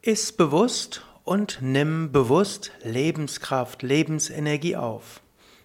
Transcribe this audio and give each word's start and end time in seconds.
Iss 0.00 0.30
bewusst 0.30 1.04
und 1.24 1.58
nimm 1.60 2.12
bewusst 2.12 2.70
Lebenskraft, 2.84 3.82
Lebensenergie 3.82 4.76
auf. 4.76 5.20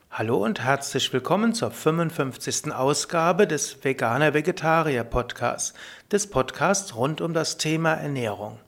Hallo 0.10 0.44
und 0.44 0.60
herzlich 0.60 1.14
willkommen 1.14 1.54
zur 1.54 1.70
55. 1.70 2.74
Ausgabe 2.74 3.46
des 3.46 3.84
Veganer 3.84 4.34
Vegetarier 4.34 5.04
Podcasts, 5.04 5.76
des 6.12 6.26
Podcasts 6.32 6.96
rund 6.96 7.22
um 7.22 7.36
das 7.36 7.60
Thema 7.60 7.94
Ernährung. 7.94 8.60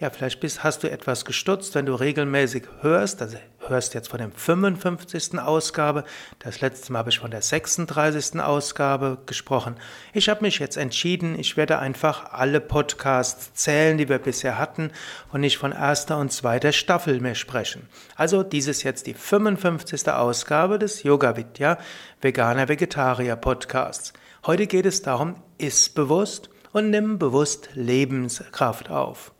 Ja, 0.00 0.10
vielleicht 0.10 0.40
bist, 0.40 0.64
hast 0.64 0.82
du 0.82 0.90
etwas 0.90 1.24
gestutzt, 1.24 1.76
wenn 1.76 1.86
du 1.86 1.94
regelmäßig 1.94 2.64
hörst, 2.80 3.22
also 3.22 3.38
hörst 3.68 3.94
jetzt 3.94 4.08
von 4.08 4.18
der 4.18 4.30
55. 4.30 5.38
Ausgabe, 5.38 6.04
das 6.38 6.60
letzte 6.60 6.92
Mal 6.92 7.00
habe 7.00 7.10
ich 7.10 7.18
von 7.18 7.30
der 7.30 7.42
36. 7.42 8.40
Ausgabe 8.40 9.18
gesprochen. 9.26 9.76
Ich 10.12 10.28
habe 10.28 10.42
mich 10.42 10.58
jetzt 10.58 10.76
entschieden, 10.76 11.38
ich 11.38 11.56
werde 11.56 11.78
einfach 11.78 12.32
alle 12.32 12.60
Podcasts 12.60 13.54
zählen, 13.54 13.98
die 13.98 14.08
wir 14.08 14.18
bisher 14.18 14.58
hatten 14.58 14.90
und 15.32 15.40
nicht 15.40 15.58
von 15.58 15.72
erster 15.72 16.18
und 16.18 16.32
zweiter 16.32 16.72
Staffel 16.72 17.20
mehr 17.20 17.34
sprechen. 17.34 17.88
Also 18.16 18.42
dies 18.42 18.66
ist 18.66 18.82
jetzt 18.82 19.06
die 19.06 19.14
55. 19.14 20.08
Ausgabe 20.08 20.78
des 20.78 21.02
Yoga 21.02 21.36
Vidya 21.36 21.78
Veganer 22.20 22.68
Vegetarier 22.68 23.36
Podcasts. 23.36 24.12
Heute 24.46 24.66
geht 24.66 24.86
es 24.86 25.02
darum, 25.02 25.36
iss 25.58 25.88
bewusst 25.88 26.50
und 26.72 26.90
nimm 26.90 27.18
bewusst 27.18 27.70
Lebenskraft 27.74 28.90
auf. 28.90 29.32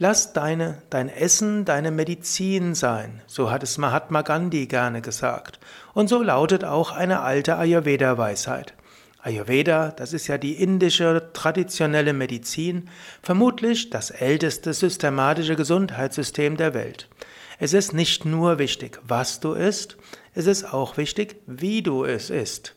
Lass 0.00 0.32
deine, 0.32 0.80
dein 0.90 1.08
Essen 1.08 1.64
deine 1.64 1.90
Medizin 1.90 2.76
sein, 2.76 3.20
so 3.26 3.50
hat 3.50 3.64
es 3.64 3.78
Mahatma 3.78 4.22
Gandhi 4.22 4.66
gerne 4.66 5.02
gesagt. 5.02 5.58
Und 5.92 6.08
so 6.08 6.22
lautet 6.22 6.62
auch 6.62 6.92
eine 6.92 7.20
alte 7.20 7.56
Ayurveda-Weisheit. 7.56 8.74
Ayurveda, 9.20 9.90
das 9.90 10.12
ist 10.12 10.28
ja 10.28 10.38
die 10.38 10.54
indische 10.54 11.30
traditionelle 11.32 12.12
Medizin, 12.12 12.88
vermutlich 13.22 13.90
das 13.90 14.10
älteste 14.10 14.72
systematische 14.72 15.56
Gesundheitssystem 15.56 16.56
der 16.56 16.74
Welt. 16.74 17.08
Es 17.58 17.72
ist 17.72 17.92
nicht 17.92 18.24
nur 18.24 18.60
wichtig, 18.60 19.00
was 19.02 19.40
du 19.40 19.54
isst, 19.54 19.96
es 20.32 20.46
ist 20.46 20.72
auch 20.72 20.96
wichtig, 20.96 21.42
wie 21.48 21.82
du 21.82 22.04
es 22.04 22.30
isst. 22.30 22.76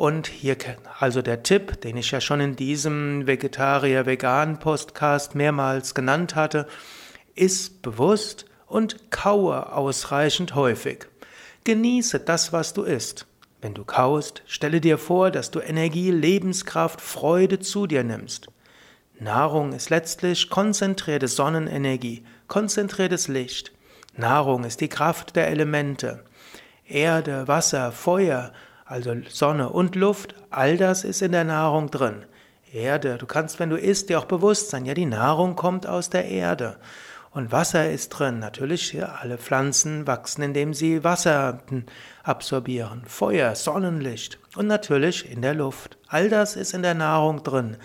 Und 0.00 0.28
hier 0.28 0.56
also 0.98 1.20
der 1.20 1.42
Tipp, 1.42 1.82
den 1.82 1.98
ich 1.98 2.10
ja 2.10 2.22
schon 2.22 2.40
in 2.40 2.56
diesem 2.56 3.26
Vegetarier-Vegan-Podcast 3.26 5.34
mehrmals 5.34 5.94
genannt 5.94 6.34
hatte, 6.34 6.66
iss 7.34 7.68
bewusst 7.68 8.46
und 8.66 9.10
kaue 9.10 9.74
ausreichend 9.74 10.54
häufig. 10.54 11.06
Genieße 11.64 12.18
das, 12.18 12.50
was 12.50 12.72
du 12.72 12.84
isst. 12.84 13.26
Wenn 13.60 13.74
du 13.74 13.84
kaust, 13.84 14.42
stelle 14.46 14.80
dir 14.80 14.96
vor, 14.96 15.30
dass 15.30 15.50
du 15.50 15.60
Energie, 15.60 16.10
Lebenskraft, 16.10 17.02
Freude 17.02 17.58
zu 17.58 17.86
dir 17.86 18.02
nimmst. 18.02 18.48
Nahrung 19.18 19.74
ist 19.74 19.90
letztlich 19.90 20.48
konzentrierte 20.48 21.28
Sonnenenergie, 21.28 22.24
konzentriertes 22.48 23.28
Licht. 23.28 23.70
Nahrung 24.16 24.64
ist 24.64 24.80
die 24.80 24.88
Kraft 24.88 25.36
der 25.36 25.48
Elemente. 25.48 26.24
Erde, 26.88 27.46
Wasser, 27.48 27.92
Feuer 27.92 28.54
also 28.90 29.14
Sonne 29.28 29.68
und 29.68 29.94
Luft, 29.94 30.34
all 30.50 30.76
das 30.76 31.04
ist 31.04 31.22
in 31.22 31.30
der 31.30 31.44
Nahrung 31.44 31.90
drin. 31.90 32.24
Erde, 32.72 33.18
du 33.18 33.26
kannst, 33.26 33.60
wenn 33.60 33.70
du 33.70 33.76
isst, 33.76 34.08
dir 34.08 34.18
auch 34.18 34.24
bewusst 34.24 34.70
sein, 34.70 34.84
ja, 34.84 34.94
die 34.94 35.06
Nahrung 35.06 35.54
kommt 35.54 35.86
aus 35.86 36.10
der 36.10 36.24
Erde. 36.24 36.76
Und 37.30 37.52
Wasser 37.52 37.88
ist 37.88 38.08
drin. 38.08 38.40
Natürlich, 38.40 38.92
ja, 38.92 39.18
alle 39.20 39.38
Pflanzen 39.38 40.08
wachsen, 40.08 40.42
indem 40.42 40.74
sie 40.74 41.04
Wasser 41.04 41.60
absorbieren. 42.24 43.02
Feuer, 43.06 43.54
Sonnenlicht. 43.54 44.40
Und 44.56 44.66
natürlich 44.66 45.30
in 45.30 45.40
der 45.40 45.54
Luft. 45.54 45.96
All 46.08 46.28
das 46.28 46.56
ist 46.56 46.74
in 46.74 46.82
der 46.82 46.94
Nahrung 46.94 47.44
drin. 47.44 47.76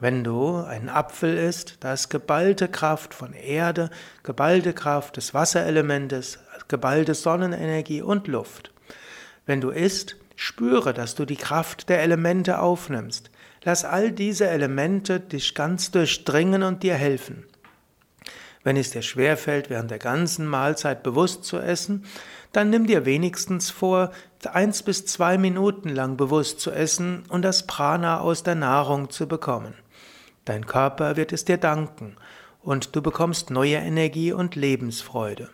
Wenn 0.00 0.24
du 0.24 0.56
einen 0.56 0.88
Apfel 0.88 1.38
isst, 1.38 1.76
da 1.78 1.92
ist 1.92 2.08
geballte 2.08 2.66
Kraft 2.66 3.14
von 3.14 3.32
Erde, 3.32 3.90
geballte 4.24 4.72
Kraft 4.72 5.18
des 5.18 5.34
Wasserelementes, 5.34 6.40
geballte 6.66 7.14
Sonnenenergie 7.14 8.02
und 8.02 8.26
Luft. 8.26 8.72
Wenn 9.46 9.60
du 9.60 9.70
isst, 9.70 10.16
Spüre, 10.40 10.94
dass 10.94 11.16
du 11.16 11.24
die 11.24 11.34
Kraft 11.34 11.88
der 11.88 12.00
Elemente 12.00 12.60
aufnimmst. 12.60 13.28
Lass 13.64 13.84
all 13.84 14.12
diese 14.12 14.46
Elemente 14.46 15.18
dich 15.18 15.52
ganz 15.56 15.90
durchdringen 15.90 16.62
und 16.62 16.84
dir 16.84 16.94
helfen. 16.94 17.42
Wenn 18.62 18.76
es 18.76 18.90
dir 18.90 19.02
schwerfällt, 19.02 19.68
während 19.68 19.90
der 19.90 19.98
ganzen 19.98 20.46
Mahlzeit 20.46 21.02
bewusst 21.02 21.42
zu 21.42 21.58
essen, 21.58 22.04
dann 22.52 22.70
nimm 22.70 22.86
dir 22.86 23.04
wenigstens 23.04 23.70
vor, 23.70 24.12
eins 24.52 24.84
bis 24.84 25.06
zwei 25.06 25.38
Minuten 25.38 25.88
lang 25.88 26.16
bewusst 26.16 26.60
zu 26.60 26.70
essen 26.70 27.24
und 27.28 27.42
das 27.42 27.66
Prana 27.66 28.20
aus 28.20 28.44
der 28.44 28.54
Nahrung 28.54 29.10
zu 29.10 29.26
bekommen. 29.26 29.74
Dein 30.44 30.66
Körper 30.66 31.16
wird 31.16 31.32
es 31.32 31.46
dir 31.46 31.58
danken 31.58 32.14
und 32.62 32.94
du 32.94 33.02
bekommst 33.02 33.50
neue 33.50 33.78
Energie 33.78 34.32
und 34.32 34.54
Lebensfreude. 34.54 35.50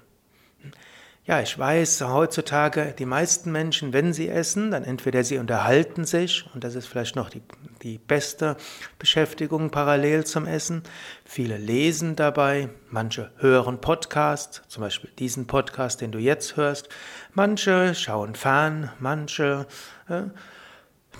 Ja, 1.26 1.40
ich 1.40 1.58
weiß, 1.58 2.02
heutzutage 2.02 2.94
die 2.98 3.06
meisten 3.06 3.50
Menschen, 3.50 3.94
wenn 3.94 4.12
sie 4.12 4.28
essen, 4.28 4.70
dann 4.70 4.84
entweder 4.84 5.24
sie 5.24 5.38
unterhalten 5.38 6.04
sich, 6.04 6.44
und 6.52 6.64
das 6.64 6.74
ist 6.74 6.86
vielleicht 6.86 7.16
noch 7.16 7.30
die, 7.30 7.40
die 7.82 7.96
beste 7.96 8.58
Beschäftigung 8.98 9.70
parallel 9.70 10.24
zum 10.24 10.44
Essen. 10.46 10.82
Viele 11.24 11.56
lesen 11.56 12.14
dabei, 12.14 12.68
manche 12.90 13.30
hören 13.38 13.80
Podcasts, 13.80 14.60
zum 14.68 14.82
Beispiel 14.82 15.08
diesen 15.18 15.46
Podcast, 15.46 16.02
den 16.02 16.12
du 16.12 16.18
jetzt 16.18 16.58
hörst. 16.58 16.90
Manche 17.32 17.94
schauen 17.94 18.34
fern, 18.34 18.92
manche 18.98 19.66
äh, 20.10 20.24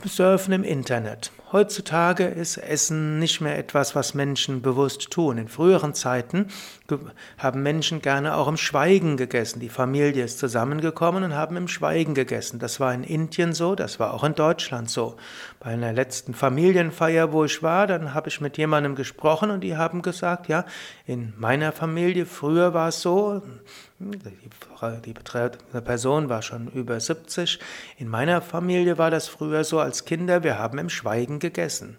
surfen 0.07 0.53
im 0.53 0.65
Internet. 0.65 1.33
Heutzutage 1.55 2.25
ist 2.25 2.57
Essen 2.57 3.21
nicht 3.21 3.41
mehr 3.41 3.57
etwas, 3.57 3.95
was 3.95 4.13
Menschen 4.13 4.61
bewusst 4.61 5.13
tun. 5.13 5.39
In 5.39 5.47
früheren 5.47 5.95
Zeiten 5.95 6.49
haben 7.39 7.63
Menschen 7.63 8.03
gerne 8.03 8.35
auch 8.35 8.49
im 8.49 8.57
Schweigen 8.57 9.17
gegessen. 9.17 9.61
Die 9.61 9.69
Familie 9.69 10.25
ist 10.25 10.41
zusammengekommen 10.41 11.23
und 11.23 11.37
haben 11.37 11.57
im 11.57 11.69
Schweigen 11.69 12.15
gegessen. 12.15 12.59
Das 12.59 12.81
war 12.81 12.93
in 12.93 13.05
Indien 13.05 13.53
so, 13.53 13.77
das 13.77 14.01
war 14.01 14.15
auch 14.15 14.25
in 14.25 14.35
Deutschland 14.35 14.91
so. 14.91 15.15
Bei 15.61 15.71
einer 15.71 15.93
letzten 15.93 16.35
Familienfeier, 16.35 17.31
wo 17.31 17.45
ich 17.45 17.63
war, 17.63 17.87
dann 17.87 18.15
habe 18.15 18.31
ich 18.31 18.41
mit 18.41 18.59
jemandem 18.59 18.97
gesprochen 18.97 19.53
und 19.53 19.61
die 19.61 19.77
haben 19.77 20.03
gesagt, 20.03 20.49
ja, 20.49 20.65
in 21.07 21.35
meiner 21.37 21.71
Familie 21.71 22.27
früher 22.27 22.75
war 22.75 22.89
es 22.89 23.01
so, 23.01 23.43
die 24.01 25.13
betreffende 25.13 25.81
Person 25.81 26.29
war 26.29 26.43
schon 26.43 26.69
über 26.69 26.99
70. 26.99 27.59
In 27.97 28.09
meiner 28.09 28.43
Familie 28.43 28.99
war 28.99 29.11
das 29.11 29.29
früher 29.29 29.65
so 29.65 29.79
als 29.79 30.05
Kinder, 30.05 30.43
wir 30.43 30.59
haben 30.59 30.79
im 30.79 30.91
Schweigen 30.91 31.39
gegessen. 31.45 31.99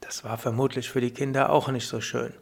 Das 0.00 0.24
war 0.24 0.36
vermutlich 0.36 0.90
für 0.90 1.00
die 1.00 1.12
Kinder 1.12 1.48
auch 1.48 1.68
nicht 1.68 1.88
so 1.88 2.02
schön. 2.02 2.34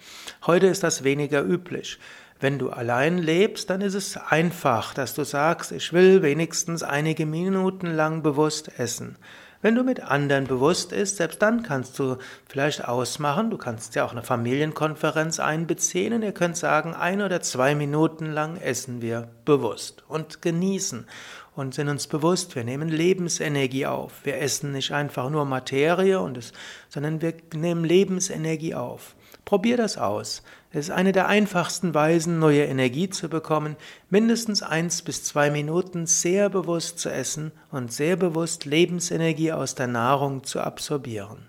Heute 0.44 0.66
ist 0.66 0.82
das 0.82 1.04
weniger 1.04 1.44
üblich. 1.44 2.00
Wenn 2.40 2.58
du 2.58 2.70
allein 2.70 3.18
lebst, 3.18 3.70
dann 3.70 3.80
ist 3.80 3.94
es 3.94 4.16
einfach, 4.16 4.92
dass 4.94 5.14
du 5.14 5.22
sagst, 5.22 5.70
ich 5.70 5.92
will 5.92 6.22
wenigstens 6.22 6.82
einige 6.82 7.26
Minuten 7.26 7.86
lang 7.86 8.24
bewusst 8.24 8.80
essen. 8.80 9.16
Wenn 9.62 9.76
du 9.76 9.84
mit 9.84 10.00
anderen 10.00 10.48
bewusst 10.48 10.90
isst, 10.90 11.18
selbst 11.18 11.40
dann 11.40 11.62
kannst 11.62 11.96
du 12.00 12.16
vielleicht 12.48 12.84
ausmachen, 12.84 13.48
du 13.48 13.56
kannst 13.56 13.94
ja 13.94 14.04
auch 14.04 14.10
eine 14.10 14.24
Familienkonferenz 14.24 15.38
einbeziehen 15.38 16.12
und 16.12 16.22
ihr 16.22 16.32
könnt 16.32 16.56
sagen, 16.56 16.94
ein 16.94 17.22
oder 17.22 17.40
zwei 17.42 17.76
Minuten 17.76 18.26
lang 18.26 18.56
essen 18.56 19.00
wir 19.00 19.28
bewusst 19.44 20.02
und 20.08 20.42
genießen 20.42 21.06
und 21.54 21.74
sind 21.74 21.88
uns 21.88 22.08
bewusst, 22.08 22.56
wir 22.56 22.64
nehmen 22.64 22.88
Lebensenergie 22.88 23.86
auf. 23.86 24.24
Wir 24.24 24.40
essen 24.40 24.72
nicht 24.72 24.90
einfach 24.90 25.30
nur 25.30 25.44
Materie, 25.44 26.20
und 26.20 26.36
es, 26.36 26.52
sondern 26.88 27.22
wir 27.22 27.34
nehmen 27.54 27.84
Lebensenergie 27.84 28.74
auf. 28.74 29.14
Probier 29.44 29.76
das 29.76 29.98
aus. 29.98 30.42
Es 30.70 30.86
ist 30.86 30.90
eine 30.90 31.12
der 31.12 31.28
einfachsten 31.28 31.92
Weisen, 31.92 32.38
neue 32.38 32.64
Energie 32.64 33.10
zu 33.10 33.28
bekommen, 33.28 33.76
mindestens 34.08 34.62
eins 34.62 35.02
bis 35.02 35.24
zwei 35.24 35.50
Minuten 35.50 36.06
sehr 36.06 36.48
bewusst 36.48 36.98
zu 36.98 37.10
essen 37.10 37.52
und 37.70 37.92
sehr 37.92 38.16
bewusst 38.16 38.64
Lebensenergie 38.64 39.52
aus 39.52 39.74
der 39.74 39.88
Nahrung 39.88 40.44
zu 40.44 40.60
absorbieren. 40.60 41.48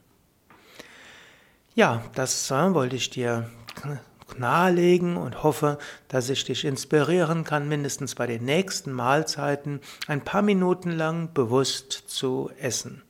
Ja, 1.76 2.04
das 2.14 2.52
äh, 2.52 2.74
wollte 2.74 2.96
ich 2.96 3.10
dir 3.10 3.50
nahelegen 4.38 5.18
und 5.18 5.44
hoffe, 5.44 5.78
dass 6.08 6.30
ich 6.30 6.46
dich 6.46 6.66
inspirieren 6.66 7.44
kann, 7.44 7.68
mindestens 7.68 8.16
bei 8.16 8.28
den 8.28 8.46
nächsten 8.46 8.92
Mahlzeiten 8.92 9.80
ein 10.08 10.22
paar 10.22 10.42
Minuten 10.42 10.92
lang 10.92 11.34
bewusst 11.34 11.92
zu 11.92 12.52
essen. 12.60 13.04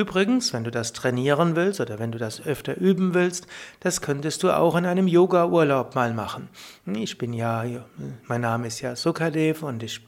Übrigens, 0.00 0.54
wenn 0.54 0.64
du 0.64 0.70
das 0.70 0.94
trainieren 0.94 1.56
willst 1.56 1.78
oder 1.78 1.98
wenn 1.98 2.10
du 2.10 2.16
das 2.16 2.46
öfter 2.46 2.74
üben 2.78 3.12
willst, 3.12 3.46
das 3.80 4.00
könntest 4.00 4.42
du 4.42 4.50
auch 4.50 4.74
in 4.74 4.86
einem 4.86 5.06
Yoga-Urlaub 5.06 5.94
mal 5.94 6.14
machen. 6.14 6.48
Ich 6.86 7.18
bin 7.18 7.34
ja, 7.34 7.66
mein 8.26 8.40
Name 8.40 8.68
ist 8.68 8.80
ja 8.80 8.96
Sukadev 8.96 9.62
und 9.62 9.82
ich 9.82 10.00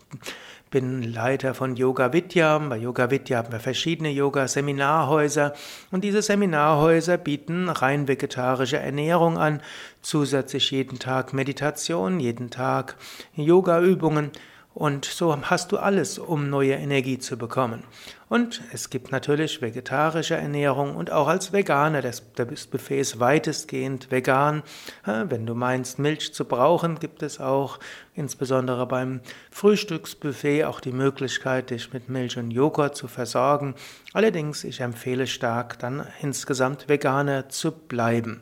bin 0.71 1.03
Leiter 1.03 1.53
von 1.53 1.77
Yoga 1.77 2.15
Vidya. 2.15 2.56
Bei 2.56 2.79
Yoga 2.79 3.11
Vidya 3.11 3.37
haben 3.37 3.53
wir 3.53 3.61
verschiedene 3.61 4.09
Yoga-Seminarhäuser 4.09 5.53
und 5.91 6.05
diese 6.05 6.23
Seminarhäuser 6.23 7.19
bieten 7.19 7.69
rein 7.69 8.09
vegetarische 8.09 8.79
Ernährung 8.79 9.37
an, 9.37 9.61
zusätzlich 10.00 10.71
jeden 10.71 11.00
Tag 11.00 11.35
Meditation, 11.35 12.19
jeden 12.19 12.49
Tag 12.49 12.97
Yoga-Übungen 13.37 14.31
Und 14.75 15.05
so 15.05 15.37
hast 15.43 15.71
du 15.73 15.77
alles, 15.77 16.19
um 16.19 16.49
neue 16.49 16.75
Energie 16.75 17.19
zu 17.19 17.37
bekommen. 17.37 17.85
Und 18.31 18.63
es 18.73 18.89
gibt 18.89 19.13
natürlich 19.13 19.61
vegetarische 19.61 20.37
Ernährung 20.37 20.97
und 20.97 21.13
auch 21.13 21.29
als 21.29 21.53
Veganer. 21.53 22.01
Das, 22.01 22.23
das 22.35 22.67
Buffet 22.67 23.01
ist 23.01 23.21
weitestgehend 23.21 24.11
vegan. 24.11 24.63
Wenn 25.05 25.45
du 25.45 25.55
meinst, 25.55 25.99
Milch 25.99 26.33
zu 26.33 26.47
brauchen, 26.47 26.99
gibt 26.99 27.23
es 27.23 27.39
auch 27.39 27.79
insbesondere 28.15 28.87
beim 28.87 29.21
Frühstücksbuffet 29.51 30.65
auch 30.65 30.81
die 30.81 30.93
Möglichkeit, 30.93 31.69
dich 31.69 31.93
mit 31.93 32.09
Milch 32.09 32.39
und 32.39 32.51
Joghurt 32.51 32.97
zu 32.97 33.09
versorgen. 33.09 33.75
Allerdings, 34.15 34.65
ich 34.65 34.81
empfehle 34.81 35.27
stark, 35.27 35.79
dann 35.81 36.07
insgesamt 36.23 36.89
Veganer 36.89 37.51
zu 37.51 37.73
bleiben. 37.73 38.41